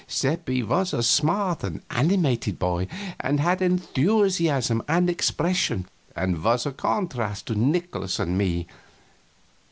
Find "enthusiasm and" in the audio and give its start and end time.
3.61-5.07